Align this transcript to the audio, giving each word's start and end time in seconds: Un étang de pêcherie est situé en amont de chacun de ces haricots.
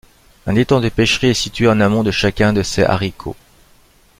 Un 0.47 0.55
étang 0.55 0.81
de 0.81 0.89
pêcherie 0.89 1.27
est 1.27 1.33
situé 1.35 1.67
en 1.67 1.79
amont 1.79 2.01
de 2.01 2.09
chacun 2.09 2.53
de 2.53 2.63
ces 2.63 2.81
haricots. 2.81 3.35